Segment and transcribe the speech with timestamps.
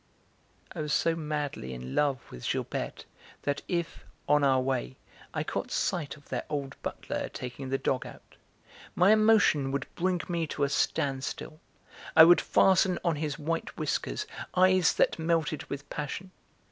[0.75, 3.05] I was so madly in love with Gilberte
[3.43, 4.97] that if, on our way,
[5.31, 8.33] I caught sight of their old butler taking the dog out,
[8.95, 11.59] my emotion would bring me to a standstill,
[12.15, 14.25] I would fasten on his white whiskers
[14.55, 16.31] eyes that melted with passion.